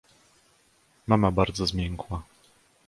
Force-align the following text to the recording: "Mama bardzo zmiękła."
"Mama 1.07 1.31
bardzo 1.31 1.65
zmiękła." 1.67 2.21